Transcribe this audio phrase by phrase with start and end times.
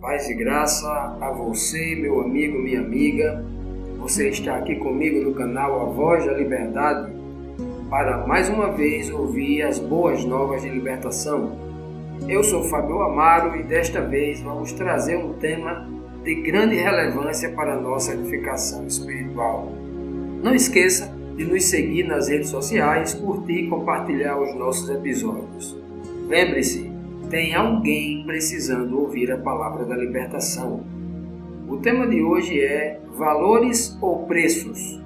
[0.00, 0.88] Paz e graça
[1.20, 3.44] a você, meu amigo, minha amiga.
[3.98, 7.12] Você está aqui comigo no canal A Voz da Liberdade
[7.90, 11.54] para mais uma vez ouvir as boas novas de libertação.
[12.26, 15.86] Eu sou Fabio Amaro e desta vez vamos trazer um tema
[16.24, 19.70] de grande relevância para a nossa edificação espiritual.
[20.42, 25.76] Não esqueça de nos seguir nas redes sociais, curtir e compartilhar os nossos episódios.
[26.26, 26.89] Lembre-se,
[27.30, 30.82] tem alguém precisando ouvir a palavra da libertação.
[31.68, 35.00] O tema de hoje é valores ou preços.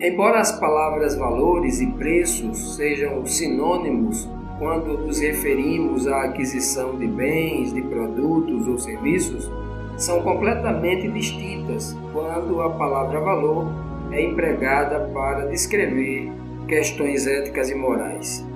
[0.00, 4.28] Embora as palavras valores e preços sejam sinônimos
[4.60, 9.50] quando nos referimos à aquisição de bens, de produtos ou serviços,
[9.96, 13.66] são completamente distintas quando a palavra valor
[14.12, 16.30] é empregada para descrever
[16.68, 18.46] questões éticas e morais.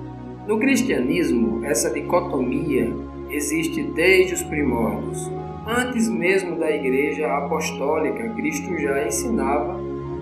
[0.47, 5.29] No cristianismo, essa dicotomia existe desde os primórdios.
[5.67, 9.79] Antes mesmo da Igreja Apostólica, Cristo já ensinava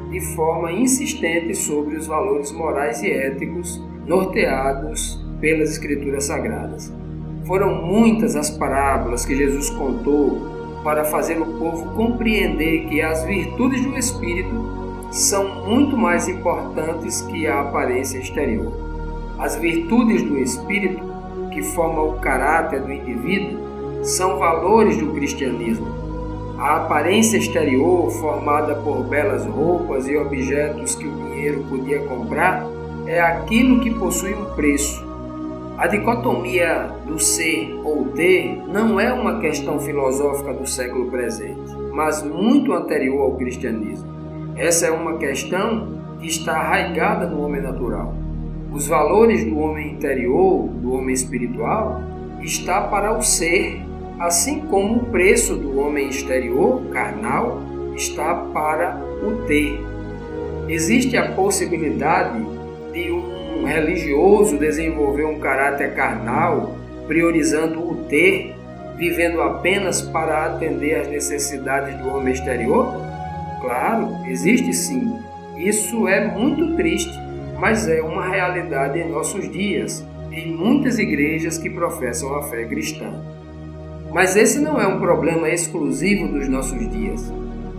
[0.09, 6.93] de forma insistente sobre os valores morais e éticos norteados pelas Escrituras Sagradas.
[7.45, 13.83] Foram muitas as parábolas que Jesus contou para fazer o povo compreender que as virtudes
[13.85, 14.77] do Espírito
[15.11, 18.73] são muito mais importantes que a aparência exterior.
[19.39, 21.03] As virtudes do espírito,
[21.57, 25.87] que formam o caráter do indivíduo, são valores do cristianismo.
[26.59, 32.63] A aparência exterior, formada por belas roupas e objetos que o dinheiro podia comprar,
[33.07, 35.03] é aquilo que possui um preço.
[35.79, 42.21] A dicotomia do ser ou ter não é uma questão filosófica do século presente, mas
[42.21, 44.07] muito anterior ao cristianismo.
[44.55, 45.87] Essa é uma questão
[46.19, 48.13] que está arraigada no homem natural.
[48.71, 52.01] Os valores do homem interior, do homem espiritual,
[52.41, 53.81] está para o ser,
[54.19, 57.61] assim como o preço do homem exterior, carnal,
[57.95, 59.79] está para o ter.
[60.67, 62.39] Existe a possibilidade
[62.91, 66.75] de um religioso desenvolver um caráter carnal,
[67.07, 68.53] priorizando o ter,
[68.97, 73.01] vivendo apenas para atender às necessidades do homem exterior?
[73.61, 75.17] Claro, existe sim.
[75.55, 77.26] Isso é muito triste
[77.57, 83.11] mas é uma realidade em nossos dias, em muitas igrejas que professam a fé cristã.
[84.13, 87.31] Mas esse não é um problema exclusivo dos nossos dias.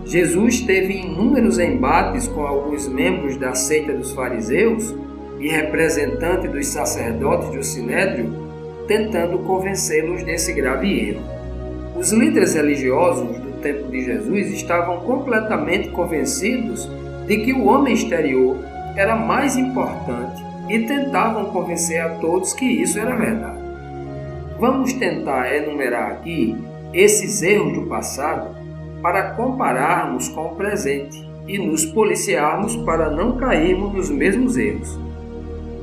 [0.05, 4.93] Jesus teve inúmeros embates com alguns membros da seita dos fariseus
[5.39, 8.33] e representante dos sacerdotes do Sinédrio,
[8.87, 11.21] tentando convencê-los desse grave erro.
[11.95, 16.89] Os líderes religiosos do tempo de Jesus estavam completamente convencidos
[17.27, 18.57] de que o homem exterior
[18.99, 23.57] era mais importante e tentavam convencer a todos que isso era verdade.
[24.59, 26.53] Vamos tentar enumerar aqui
[26.93, 28.53] esses erros do passado
[29.01, 34.99] para compararmos com o presente e nos policiarmos para não cairmos nos mesmos erros.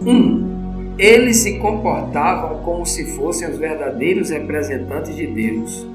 [0.03, 0.11] 1.
[0.11, 5.87] Um, eles se comportavam como se fossem os verdadeiros representantes de Deus.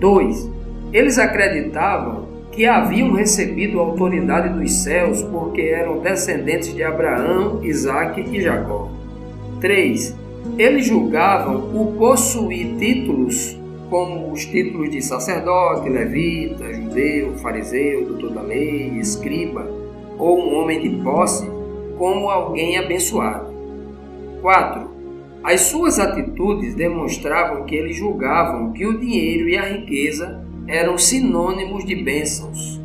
[0.00, 0.50] 2.
[0.92, 8.20] Eles acreditavam que haviam recebido a autoridade dos céus porque eram descendentes de Abraão, Isaque
[8.20, 8.90] e Jacó.
[9.60, 10.16] 3.
[10.56, 13.58] Eles julgavam o possuir títulos
[13.90, 19.68] como os títulos de sacerdote, levita, judeu, fariseu, doutor da lei, escriba
[20.18, 21.48] ou um homem de posse
[21.98, 23.52] como alguém abençoado.
[24.42, 24.90] 4.
[25.42, 31.84] As suas atitudes demonstravam que eles julgavam que o dinheiro e a riqueza eram sinônimos
[31.84, 32.80] de bênçãos.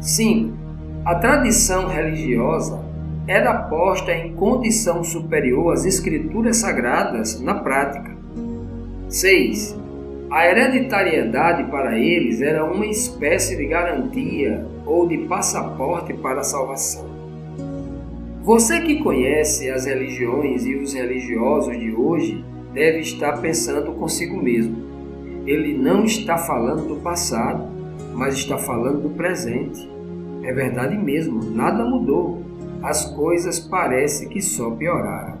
[0.00, 0.56] 5.
[1.04, 2.82] A tradição religiosa
[3.26, 8.16] era posta em condição superior às escrituras sagradas na prática.
[9.08, 9.78] 6.
[10.30, 17.04] A hereditariedade para eles era uma espécie de garantia ou de passaporte para a salvação.
[18.42, 24.89] Você que conhece as religiões e os religiosos de hoje deve estar pensando consigo mesmo
[25.50, 27.68] ele não está falando do passado,
[28.14, 29.90] mas está falando do presente.
[30.44, 32.40] É verdade mesmo, nada mudou.
[32.80, 35.38] As coisas parecem que só pioraram.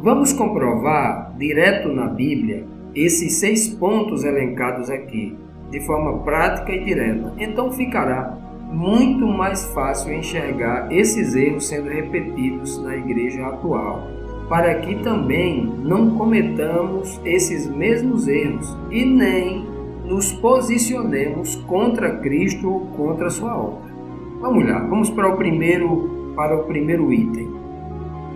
[0.00, 2.64] Vamos comprovar direto na Bíblia
[2.94, 5.36] esses seis pontos elencados aqui,
[5.68, 7.34] de forma prática e direta.
[7.36, 8.38] Então ficará
[8.70, 14.13] muito mais fácil enxergar esses erros sendo repetidos na igreja atual
[14.48, 19.64] para que também não cometamos esses mesmos erros e nem
[20.04, 23.94] nos posicionemos contra Cristo ou contra sua obra.
[24.40, 27.46] Vamos lá, vamos para o primeiro para o primeiro item.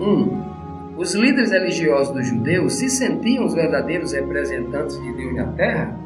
[0.01, 0.05] 1.
[0.05, 0.49] Um,
[0.97, 5.99] os líderes religiosos dos judeus se sentiam os verdadeiros representantes de Deus na terra?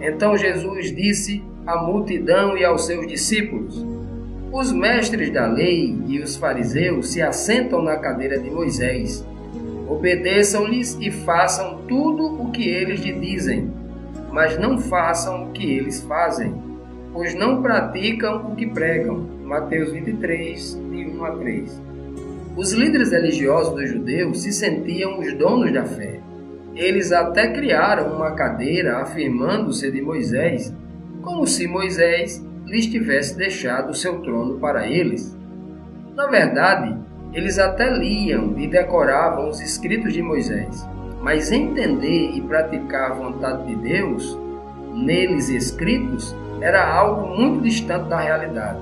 [0.00, 3.84] Então Jesus disse à multidão e aos seus discípulos:
[4.50, 9.26] Os mestres da lei e os fariseus se assentam na cadeira de Moisés.
[9.88, 13.72] Obedeçam-lhes e façam tudo o que eles lhe dizem,
[14.30, 16.54] mas não façam o que eles fazem,
[17.12, 19.26] pois não praticam o que pregam.
[19.44, 21.82] Mateus 23, de 1 a 3.
[22.54, 26.20] Os líderes religiosos dos judeus se sentiam os donos da fé.
[26.74, 30.74] Eles até criaram uma cadeira afirmando-se de Moisés,
[31.22, 35.36] como se Moisés lhes tivesse deixado o seu trono para eles.
[36.14, 36.94] Na verdade,
[37.38, 40.84] eles até liam e decoravam os escritos de Moisés,
[41.22, 44.36] mas entender e praticar a vontade de Deus,
[44.92, 48.80] neles escritos, era algo muito distante da realidade.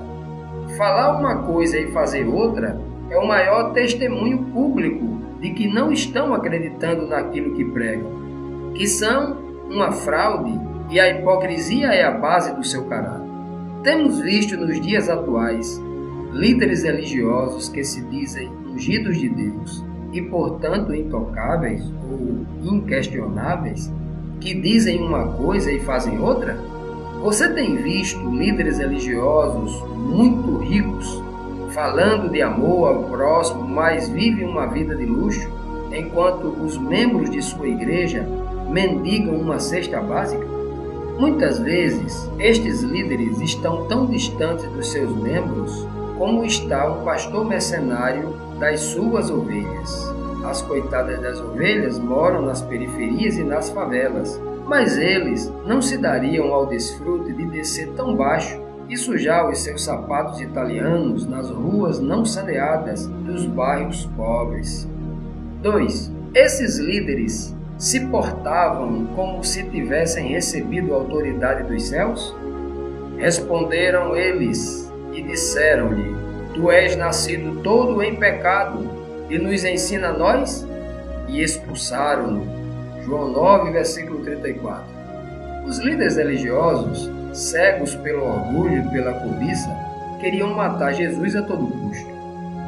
[0.75, 2.81] Falar uma coisa e fazer outra
[3.11, 9.37] é o maior testemunho público de que não estão acreditando naquilo que pregam, que são
[9.69, 13.27] uma fraude e a hipocrisia é a base do seu caráter.
[13.83, 15.79] Temos visto nos dias atuais
[16.37, 23.91] líderes religiosos que se dizem ungidos de Deus e, portanto, intocáveis ou inquestionáveis,
[24.39, 26.55] que dizem uma coisa e fazem outra?
[27.23, 31.23] Você tem visto líderes religiosos muito ricos
[31.73, 35.49] falando de amor ao próximo, mas vivem uma vida de luxo,
[35.91, 38.27] enquanto os membros de sua igreja
[38.69, 40.45] mendigam uma cesta básica?
[41.19, 45.87] Muitas vezes, estes líderes estão tão distantes dos seus membros
[46.17, 50.13] como está um pastor mercenário das suas ovelhas.
[50.43, 56.53] As coitadas das ovelhas moram nas periferias e nas favelas, mas eles não se dariam
[56.53, 58.59] ao desfrute de descer tão baixo
[58.89, 64.87] e sujar os seus sapatos italianos nas ruas não saneadas dos bairros pobres.
[65.61, 66.11] 2.
[66.33, 72.35] Esses líderes se portavam como se tivessem recebido a autoridade dos céus?
[73.17, 76.15] Responderam eles e disseram-lhe:
[76.53, 78.89] Tu és nascido todo em pecado
[79.29, 80.67] e nos ensina a nós?
[81.27, 82.45] E expulsaram-no.
[83.03, 84.83] João 9, versículo 34.
[85.65, 89.69] Os líderes religiosos, cegos pelo orgulho e pela cobiça,
[90.19, 92.09] queriam matar Jesus a todo custo.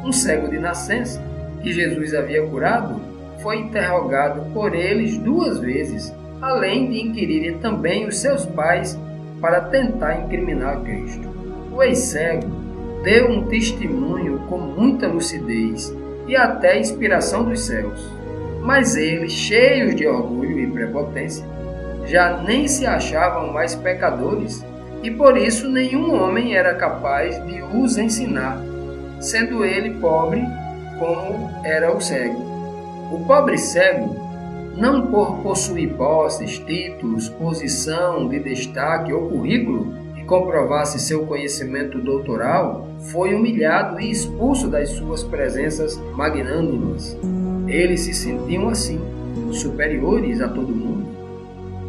[0.06, 1.22] Um cego de nascença,
[1.62, 3.02] que Jesus havia curado,
[3.42, 8.98] foi interrogado por eles duas vezes, além de inquirirem também os seus pais
[9.42, 11.29] para tentar incriminar Cristo.
[11.80, 12.46] O ex-cego
[13.06, 15.96] deu um testemunho com muita lucidez
[16.28, 18.06] e até inspiração dos céus.
[18.62, 21.46] Mas eles, cheios de orgulho e prepotência,
[22.06, 24.62] já nem se achavam mais pecadores
[25.02, 28.62] e por isso nenhum homem era capaz de os ensinar,
[29.22, 30.44] sendo ele pobre
[31.00, 32.42] como era o cego.
[33.10, 34.18] O pobre cego,
[34.76, 39.99] não por possuir posses, títulos, posição de destaque ou currículo,
[40.30, 47.18] comprovasse seu conhecimento doutoral, foi humilhado e expulso das suas presenças magnânimas.
[47.68, 49.02] Eles se sentiam assim,
[49.52, 51.10] superiores a todo mundo.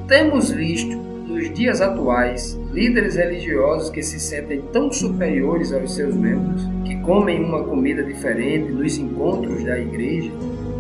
[0.08, 6.62] Temos visto, nos dias atuais, líderes religiosos que se sentem tão superiores aos seus membros,
[6.84, 10.32] que comem uma comida diferente nos encontros da igreja,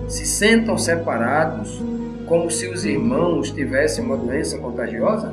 [0.08, 1.80] se sentam separados,
[2.26, 5.32] como se os irmãos tivessem uma doença contagiosa?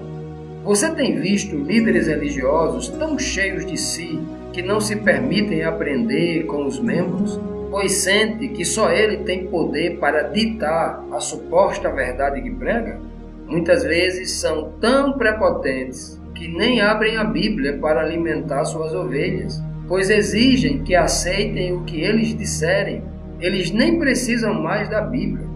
[0.67, 4.19] Você tem visto líderes religiosos tão cheios de si
[4.51, 7.39] que não se permitem aprender com os membros,
[7.71, 12.99] pois sente que só ele tem poder para ditar a suposta verdade que prega?
[13.47, 20.09] Muitas vezes são tão prepotentes que nem abrem a Bíblia para alimentar suas ovelhas, pois
[20.09, 23.01] exigem que aceitem o que eles disserem.
[23.39, 25.46] Eles nem precisam mais da Bíblia.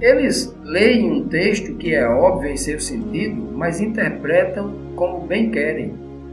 [0.00, 5.92] Eles leem um texto que é óbvio em seu sentido, mas interpretam como bem querem.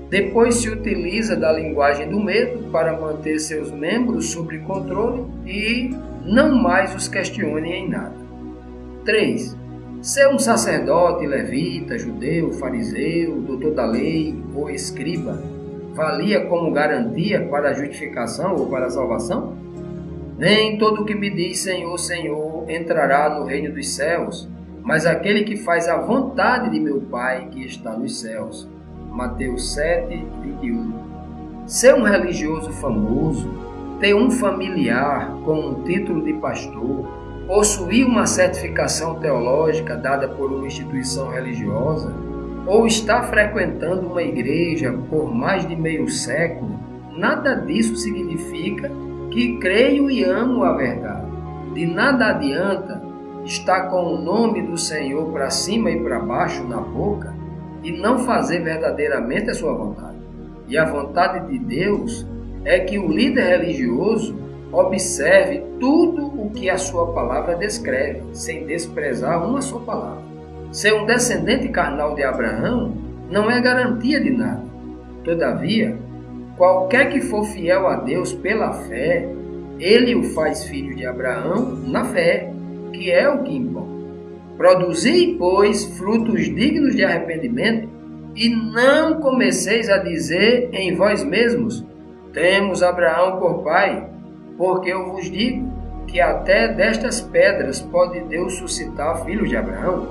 [0.09, 5.93] Depois se utiliza da linguagem do medo para manter seus membros sob controle e
[6.25, 8.15] não mais os questione em nada.
[9.03, 9.57] 3.
[10.01, 15.57] Ser um sacerdote, levita, judeu, fariseu, doutor da lei ou escriba
[15.97, 19.57] valia como garantia para a justificação ou para a salvação?
[20.37, 24.47] Nem todo o que me diz Senhor, Senhor entrará no reino dos céus,
[24.83, 28.69] mas aquele que faz a vontade de meu Pai que está nos céus.
[29.09, 30.93] Mateus 7, 21.
[31.65, 33.49] Ser um religioso famoso,
[33.99, 37.07] ter um familiar com um título de pastor,
[37.47, 42.13] possuir uma certificação teológica dada por uma instituição religiosa,
[42.67, 46.79] ou estar frequentando uma igreja por mais de meio século,
[47.17, 48.91] nada disso significa
[49.31, 51.27] que creio e amo a verdade.
[51.73, 53.01] De nada adianta
[53.45, 57.33] estar com o nome do Senhor para cima e para baixo na boca
[57.83, 60.17] e não fazer verdadeiramente a sua vontade.
[60.67, 62.27] E a vontade de Deus
[62.65, 64.35] é que o líder religioso
[64.71, 70.23] observe tudo o que a sua palavra descreve, sem desprezar uma só palavra.
[70.71, 72.93] Ser um descendente carnal de Abraão
[73.29, 74.63] não é garantia de nada.
[75.23, 75.97] Todavia,
[76.57, 79.29] qualquer que for fiel a Deus pela fé,
[79.79, 82.51] ele o faz filho de Abraão na fé,
[82.91, 83.97] que é o que importa.
[84.57, 87.87] Produzi, pois, frutos dignos de arrependimento,
[88.35, 91.85] e não comeceis a dizer em vós mesmos:
[92.33, 94.07] Temos Abraão por pai,
[94.57, 95.71] porque eu vos digo
[96.07, 100.07] que até destas pedras pode Deus suscitar filhos de Abraão.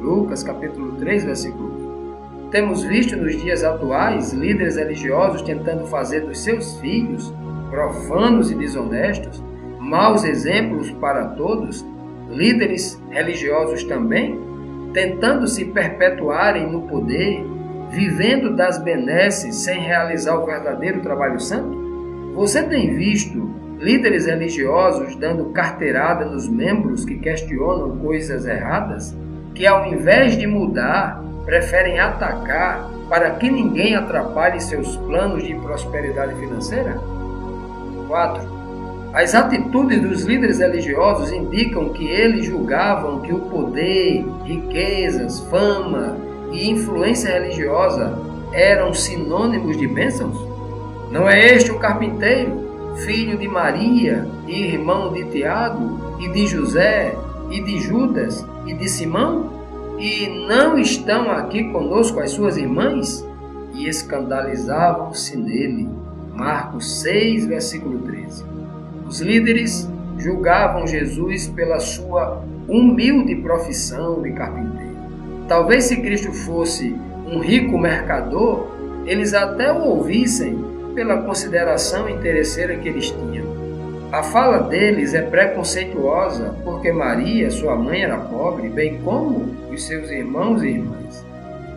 [0.00, 1.73] Lucas capítulo 3, versículo 1.
[2.54, 7.34] Temos visto nos dias atuais líderes religiosos tentando fazer dos seus filhos,
[7.68, 9.42] profanos e desonestos,
[9.80, 11.84] maus exemplos para todos,
[12.30, 14.38] líderes religiosos também,
[14.92, 17.44] tentando se perpetuarem no poder,
[17.90, 22.32] vivendo das benesses sem realizar o verdadeiro trabalho santo?
[22.36, 29.12] Você tem visto líderes religiosos dando carteirada nos membros que questionam coisas erradas,
[29.56, 36.34] que ao invés de mudar, preferem atacar para que ninguém atrapalhe seus planos de prosperidade
[36.36, 36.98] financeira?
[38.08, 38.54] 4.
[39.12, 46.16] As atitudes dos líderes religiosos indicam que eles julgavam que o poder, riquezas, fama
[46.50, 48.18] e influência religiosa
[48.52, 50.36] eram sinônimos de bênçãos?
[51.10, 52.64] Não é este o carpinteiro
[53.04, 57.16] filho de Maria e irmão de Tiago e de José
[57.50, 59.63] e de Judas e de Simão?
[59.98, 63.26] E não estão aqui conosco as suas irmãs?
[63.74, 65.88] E escandalizavam-se nele.
[66.34, 68.44] Marcos 6, versículo 13.
[69.06, 74.94] Os líderes julgavam Jesus pela sua humilde profissão de carpinteiro.
[75.46, 76.96] Talvez se Cristo fosse
[77.26, 78.68] um rico mercador,
[79.06, 83.53] eles até o ouvissem pela consideração interesseira que eles tinham.
[84.14, 90.08] A fala deles é preconceituosa porque Maria, sua mãe, era pobre, bem como os seus
[90.08, 91.26] irmãos e irmãs.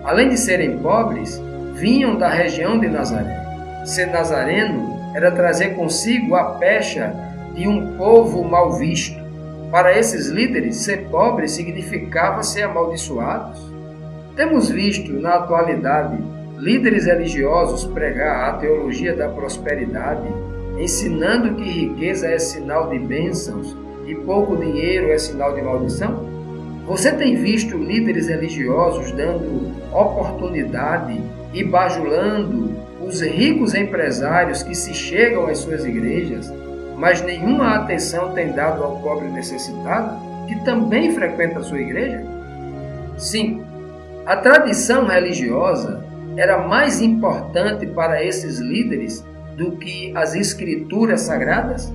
[0.04, 1.42] Além de serem pobres,
[1.74, 3.84] vinham da região de Nazaré.
[3.88, 7.12] Ser nazareno era trazer consigo a pecha
[7.56, 9.20] de um povo mal visto.
[9.72, 13.60] Para esses líderes, ser pobre significava ser amaldiçoados.
[14.36, 16.20] Temos visto na atualidade
[16.60, 20.28] líderes religiosos pregar a teologia da prosperidade,
[20.80, 26.26] ensinando que riqueza é sinal de bênçãos e pouco dinheiro é sinal de maldição?
[26.86, 31.22] Você tem visto líderes religiosos dando oportunidade
[31.54, 36.52] e bajulando os ricos empresários que se chegam às suas igrejas,
[36.96, 40.18] mas nenhuma atenção tem dado ao pobre necessitado
[40.48, 42.24] que também frequenta a sua igreja?
[43.18, 43.62] Sim,
[44.26, 46.04] a tradição religiosa
[46.38, 49.26] era mais importante para esses líderes
[49.58, 51.92] do que as escrituras sagradas?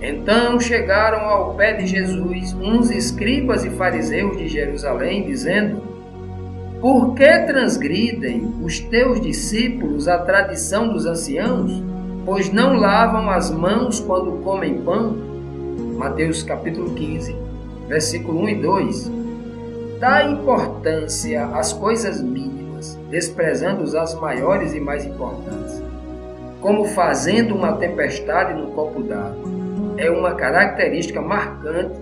[0.00, 5.82] Então chegaram ao pé de Jesus uns escribas e fariseus de Jerusalém, dizendo:
[6.80, 11.82] Por que transgridem os teus discípulos a tradição dos anciãos,
[12.24, 15.16] pois não lavam as mãos quando comem pão?
[15.98, 17.34] Mateus capítulo 15,
[17.88, 19.12] versículo 1 e 2.
[19.98, 22.56] Dá importância às coisas mínimas
[23.10, 25.82] desprezando as maiores e mais importantes.
[26.60, 29.56] Como fazendo uma tempestade no copo d'água.
[29.96, 31.98] É uma característica marcante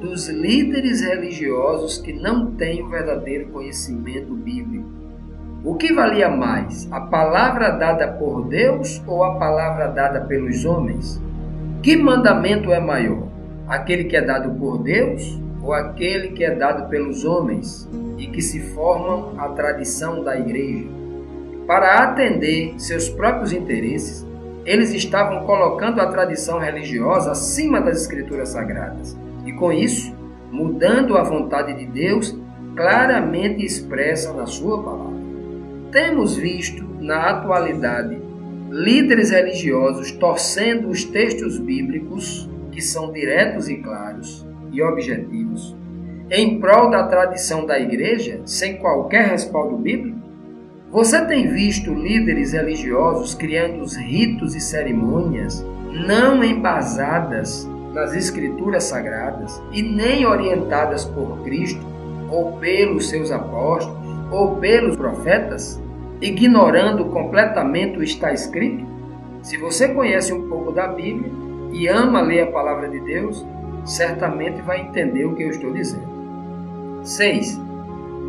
[0.00, 4.88] dos líderes religiosos que não têm o verdadeiro conhecimento bíblico.
[5.64, 11.20] O que valia mais, a palavra dada por Deus ou a palavra dada pelos homens?
[11.82, 13.28] Que mandamento é maior?
[13.66, 17.88] Aquele que é dado por Deus ou aquele que é dado pelos homens?
[18.18, 20.88] e que se formam a tradição da igreja.
[21.68, 24.26] Para atender seus próprios interesses,
[24.64, 30.16] eles estavam colocando a tradição religiosa acima das escrituras sagradas e, com isso,
[30.50, 32.34] mudando a vontade de Deus
[32.74, 35.18] claramente expressa na Sua palavra.
[35.92, 38.18] Temos visto, na atualidade,
[38.70, 45.76] líderes religiosos torcendo os textos bíblicos, que são diretos e claros e objetivos,
[46.30, 50.17] em prol da tradição da igreja, sem qualquer respaldo bíblico?
[50.90, 55.62] Você tem visto líderes religiosos criando os ritos e cerimônias
[56.06, 61.84] não embasadas nas escrituras sagradas e nem orientadas por Cristo
[62.30, 63.98] ou pelos seus apóstolos
[64.30, 65.78] ou pelos profetas,
[66.22, 68.86] ignorando completamente o que está escrito?
[69.42, 71.30] Se você conhece um pouco da Bíblia
[71.70, 73.44] e ama ler a palavra de Deus,
[73.84, 76.08] certamente vai entender o que eu estou dizendo.
[77.02, 77.67] 6.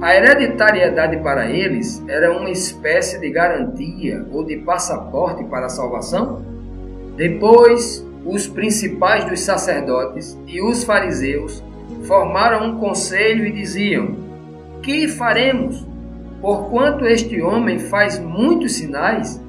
[0.01, 6.41] A hereditariedade para eles era uma espécie de garantia ou de passaporte para a salvação?
[7.17, 11.61] Depois, os principais dos sacerdotes e os fariseus
[12.03, 14.15] formaram um conselho e diziam:
[14.81, 15.85] Que faremos?
[16.39, 19.43] Porquanto este homem faz muitos sinais,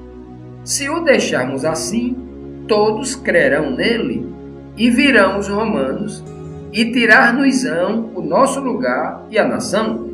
[0.65, 2.17] se o deixarmos assim,
[2.67, 4.29] todos crerão nele
[4.75, 6.21] e virão os romanos
[6.73, 10.10] e tirar-nos-ão o nosso lugar e a nação.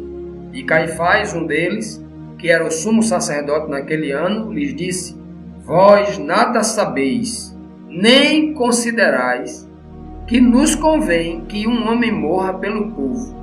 [0.53, 2.03] E Caifás, um deles,
[2.37, 5.17] que era o sumo sacerdote naquele ano, lhes disse:
[5.63, 7.55] Vós nada sabeis,
[7.87, 9.67] nem considerais
[10.27, 13.35] que nos convém que um homem morra pelo povo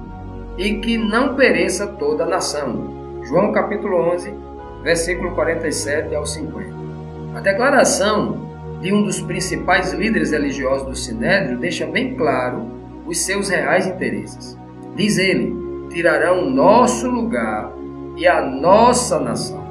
[0.58, 3.22] e que não pereça toda a nação.
[3.24, 4.32] João capítulo 11,
[4.82, 6.74] versículo 47 ao 50.
[7.34, 8.44] A declaração
[8.80, 12.70] de um dos principais líderes religiosos do Sinédrio deixa bem claro
[13.06, 14.56] os seus reais interesses.
[14.94, 15.63] Diz ele:
[15.94, 17.72] tirarão nosso lugar
[18.16, 19.64] e a nossa nação.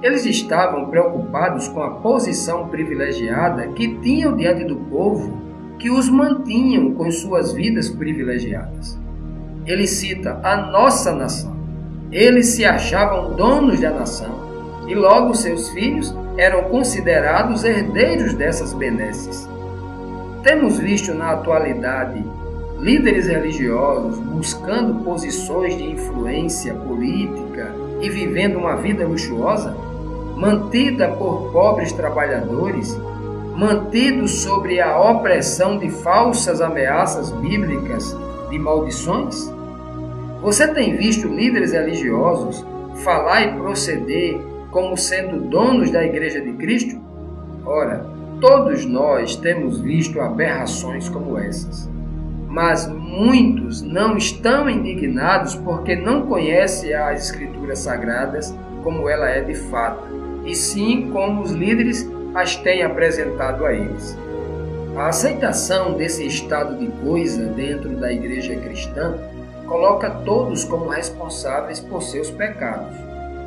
[0.00, 5.36] Eles estavam preocupados com a posição privilegiada que tinham diante do povo
[5.78, 8.98] que os mantinham com suas vidas privilegiadas.
[9.66, 11.54] Ele cita a nossa nação.
[12.12, 14.48] Eles se achavam donos da nação
[14.86, 19.48] e logo seus filhos eram considerados herdeiros dessas benesses.
[20.42, 22.24] Temos visto na atualidade
[22.80, 29.76] líderes religiosos buscando posições de influência política e vivendo uma vida luxuosa,
[30.34, 32.98] mantida por pobres trabalhadores,
[33.54, 38.16] mantidos sobre a opressão de falsas ameaças bíblicas
[38.48, 39.52] de maldições?
[40.40, 42.64] Você tem visto líderes religiosos
[43.04, 46.98] falar e proceder como sendo donos da Igreja de Cristo?
[47.66, 48.06] Ora,
[48.40, 51.90] todos nós temos visto aberrações como essas
[52.50, 58.52] mas muitos não estão indignados porque não conhecem as Escrituras Sagradas
[58.82, 60.02] como ela é de fato,
[60.44, 64.18] e sim como os líderes as têm apresentado a eles.
[64.96, 69.14] A aceitação desse estado de coisa dentro da igreja cristã
[69.66, 72.96] coloca todos como responsáveis por seus pecados,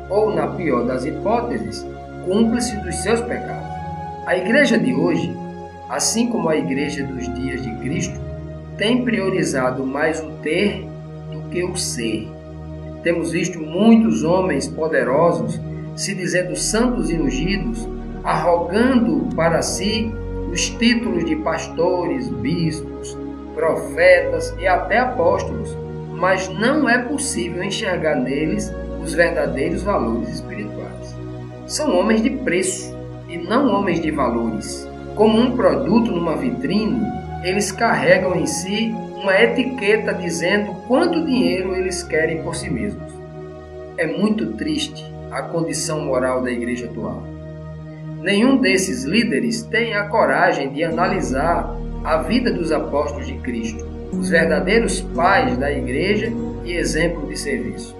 [0.08, 1.86] ou, na pior das hipóteses,
[2.24, 3.68] cúmplices dos seus pecados.
[4.24, 5.36] A igreja de hoje,
[5.90, 8.18] assim como a igreja dos dias de Cristo,
[8.76, 10.86] tem priorizado mais o ter
[11.30, 12.28] do que o ser.
[13.02, 15.60] Temos visto muitos homens poderosos
[15.94, 17.88] se dizendo santos e ungidos,
[18.24, 20.12] arrogando para si
[20.50, 23.16] os títulos de pastores, bispos,
[23.54, 25.76] profetas e até apóstolos,
[26.12, 31.14] mas não é possível enxergar neles os verdadeiros valores espirituais.
[31.66, 32.96] São homens de preço
[33.28, 34.88] e não homens de valores.
[35.14, 37.06] Como um produto numa vitrine,
[37.44, 43.12] eles carregam em si uma etiqueta dizendo quanto dinheiro eles querem por si mesmos.
[43.98, 47.22] É muito triste a condição moral da igreja atual.
[48.22, 54.30] Nenhum desses líderes tem a coragem de analisar a vida dos apóstolos de Cristo, os
[54.30, 56.32] verdadeiros pais da igreja
[56.64, 57.94] e exemplo de serviço.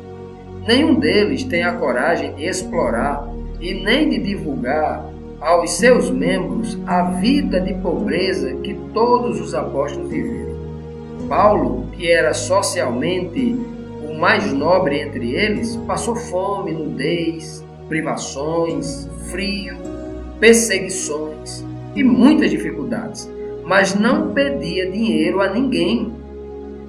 [0.67, 3.29] Nenhum deles tem a coragem de explorar
[3.61, 5.05] e nem de divulgar
[5.45, 10.55] aos seus membros a vida de pobreza que todos os apóstolos viveram.
[11.29, 13.55] Paulo, que era socialmente
[14.09, 19.77] o mais nobre entre eles, passou fome, nudez, privações, frio,
[20.41, 21.63] perseguições
[21.95, 23.31] e muitas dificuldades,
[23.67, 26.11] mas não pedia dinheiro a ninguém.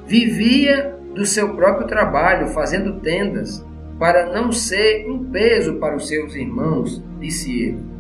[0.08, 3.66] Vivia do seu próprio trabalho, fazendo tendas,
[4.00, 7.95] para não ser um peso para os seus irmãos, disse ele.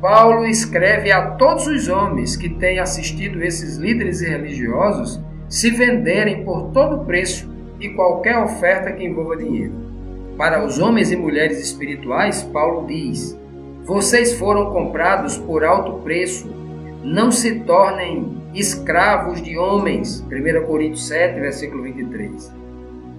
[0.00, 6.70] Paulo escreve a todos os homens que têm assistido esses líderes religiosos se venderem por
[6.70, 9.74] todo preço e qualquer oferta que envolva dinheiro.
[10.38, 13.38] Para os homens e mulheres espirituais, Paulo diz:
[13.84, 16.48] Vocês foram comprados por alto preço,
[17.04, 20.24] não se tornem escravos de homens.
[20.32, 22.50] 1 Coríntios 7, versículo 23.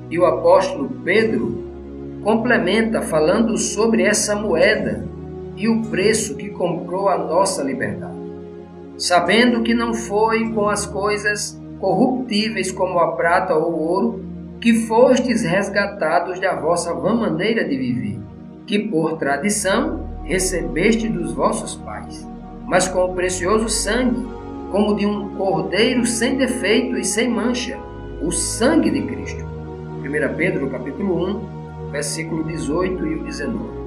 [0.10, 1.64] E o apóstolo Pedro
[2.24, 5.08] complementa falando sobre essa moeda
[5.56, 8.14] e o preço que comprou a nossa liberdade.
[8.96, 14.26] Sabendo que não foi com as coisas corruptíveis como a prata ou o ouro
[14.60, 18.20] que fostes resgatados da vossa vã maneira de viver,
[18.68, 22.28] que por tradição recebeste dos vossos pais,
[22.68, 24.24] mas com o precioso sangue,
[24.72, 27.80] como de um cordeiro sem defeito e sem mancha,
[28.22, 29.44] o sangue de Cristo.
[30.06, 31.28] 1 Pedro capítulo
[31.88, 33.82] 1, versículo 18 e 19.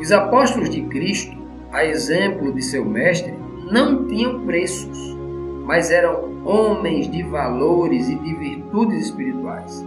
[0.00, 1.41] Os apóstolos de Cristo,
[1.72, 3.34] a exemplo de seu mestre,
[3.70, 5.16] não tinham preços,
[5.64, 9.84] mas eram homens de valores e de virtudes espirituais.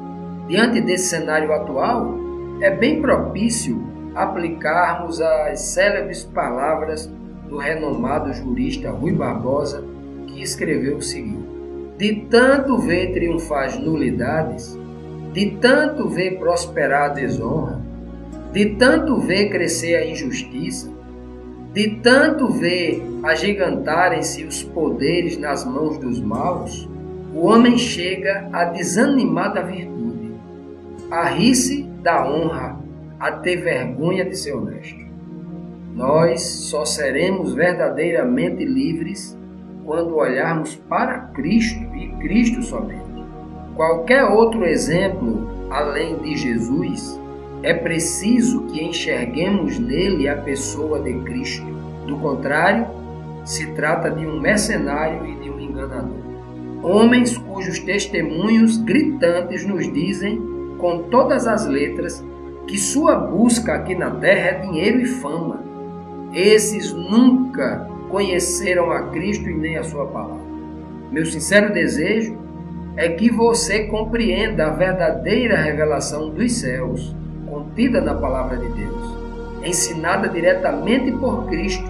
[0.48, 2.16] Diante desse cenário atual,
[2.60, 3.82] é bem propício
[4.16, 7.12] aplicarmos as célebres palavras
[7.50, 9.84] do renomado jurista Rui Barbosa,
[10.28, 11.48] que escreveu o seguinte:
[11.98, 14.78] De tanto ver triunfar nulidades,
[15.34, 17.82] de tanto ver prosperar a desonra,
[18.52, 20.95] de tanto ver crescer a injustiça,
[21.76, 26.88] de tanto ver agigantarem-se os poderes nas mãos dos maus,
[27.34, 30.32] o homem chega a desanimar da virtude,
[31.12, 32.80] a rir-se da honra,
[33.20, 35.04] a ter vergonha de ser honesto.
[35.94, 39.38] Nós só seremos verdadeiramente livres
[39.84, 43.04] quando olharmos para Cristo e Cristo somente.
[43.76, 47.20] Qualquer outro exemplo além de Jesus
[47.66, 51.66] é preciso que enxerguemos nele a pessoa de Cristo.
[52.06, 52.86] Do contrário,
[53.44, 56.20] se trata de um mercenário e de um enganador.
[56.84, 60.40] Homens cujos testemunhos gritantes nos dizem,
[60.78, 62.24] com todas as letras,
[62.68, 65.64] que sua busca aqui na terra é dinheiro e fama.
[66.34, 70.46] Esses nunca conheceram a Cristo e nem a sua palavra.
[71.12, 72.38] Meu sincero desejo
[72.96, 77.16] é que você compreenda a verdadeira revelação dos céus
[77.56, 79.18] contida na palavra de Deus,
[79.64, 81.90] ensinada diretamente por Cristo,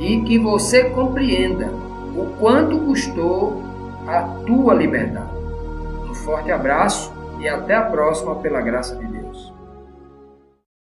[0.00, 1.70] e que você compreenda
[2.16, 3.62] o quanto custou
[4.08, 5.30] a tua liberdade.
[6.10, 9.13] Um forte abraço e até a próxima, pela graça de Deus.